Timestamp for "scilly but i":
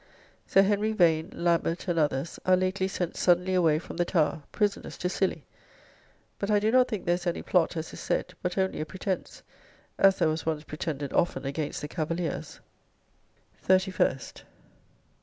5.09-6.57